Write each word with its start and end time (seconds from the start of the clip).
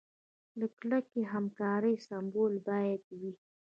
د 0.59 0.61
کلکې 0.77 1.21
همکارۍ 1.33 1.95
سمبول 2.07 2.53
باید 2.67 3.01
وي. 3.19 3.33